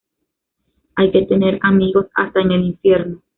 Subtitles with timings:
[0.95, 3.21] Hay que tener amigos hasta en el infierno